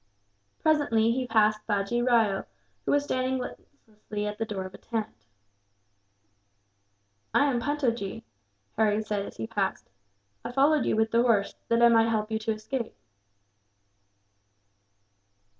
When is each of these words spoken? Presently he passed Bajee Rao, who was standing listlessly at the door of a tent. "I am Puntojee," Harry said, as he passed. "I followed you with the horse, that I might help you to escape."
Presently 0.63 1.11
he 1.11 1.27
passed 1.27 1.59
Bajee 1.67 2.01
Rao, 2.01 2.45
who 2.85 2.91
was 2.91 3.03
standing 3.03 3.37
listlessly 3.37 4.25
at 4.25 4.39
the 4.39 4.45
door 4.47 4.65
of 4.65 4.73
a 4.73 4.79
tent. 4.79 5.27
"I 7.35 7.45
am 7.45 7.61
Puntojee," 7.61 8.23
Harry 8.77 9.03
said, 9.03 9.27
as 9.27 9.37
he 9.37 9.45
passed. 9.45 9.91
"I 10.43 10.51
followed 10.51 10.85
you 10.87 10.95
with 10.95 11.11
the 11.11 11.21
horse, 11.21 11.53
that 11.67 11.83
I 11.83 11.89
might 11.89 12.09
help 12.09 12.31
you 12.31 12.39
to 12.39 12.51
escape." 12.51 12.95